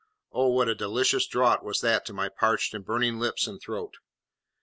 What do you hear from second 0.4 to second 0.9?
what a